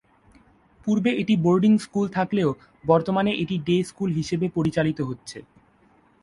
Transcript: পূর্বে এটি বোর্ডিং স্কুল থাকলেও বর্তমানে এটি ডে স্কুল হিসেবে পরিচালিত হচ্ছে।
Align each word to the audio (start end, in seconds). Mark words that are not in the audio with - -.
পূর্বে 0.87 1.11
এটি 1.21 1.33
বোর্ডিং 1.37 1.73
স্কুল 1.77 2.05
থাকলেও 2.17 2.49
বর্তমানে 2.85 3.31
এটি 3.43 3.55
ডে 3.67 3.77
স্কুল 3.89 4.09
হিসেবে 4.19 4.45
পরিচালিত 4.57 4.99
হচ্ছে। 5.09 5.37